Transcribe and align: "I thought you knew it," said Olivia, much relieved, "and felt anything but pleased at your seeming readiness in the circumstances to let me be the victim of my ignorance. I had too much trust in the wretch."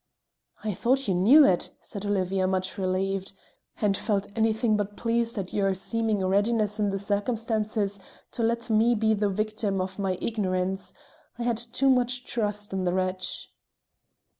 "I 0.63 0.73
thought 0.73 1.07
you 1.07 1.13
knew 1.13 1.45
it," 1.45 1.69
said 1.79 2.07
Olivia, 2.07 2.47
much 2.47 2.75
relieved, 2.75 3.33
"and 3.79 3.95
felt 3.95 4.25
anything 4.35 4.75
but 4.75 4.97
pleased 4.97 5.37
at 5.37 5.53
your 5.53 5.75
seeming 5.75 6.25
readiness 6.25 6.79
in 6.79 6.89
the 6.89 6.97
circumstances 6.97 7.99
to 8.31 8.41
let 8.41 8.67
me 8.71 8.95
be 8.95 9.13
the 9.13 9.29
victim 9.29 9.79
of 9.79 9.99
my 9.99 10.17
ignorance. 10.19 10.91
I 11.37 11.43
had 11.43 11.57
too 11.57 11.91
much 11.91 12.25
trust 12.25 12.73
in 12.73 12.83
the 12.83 12.93
wretch." 12.95 13.51